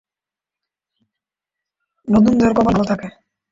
[2.07, 3.07] নতুনদের কপাল ভালো থাকে।